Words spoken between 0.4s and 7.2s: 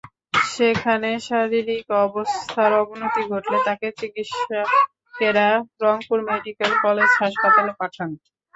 সেখানে শারীরিক অবস্থার অবনতি ঘটলে তাঁকে চিকিৎসকেরা রংপুর মেডিকেল কলেজ